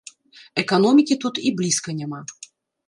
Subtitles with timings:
[0.61, 2.21] Эканомікі тут і блізка няма.